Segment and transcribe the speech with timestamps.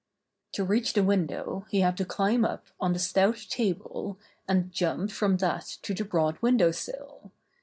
[0.53, 5.11] To reach the window he had to climb up on the stout table, and jump
[5.11, 7.31] from that to the broad window sill.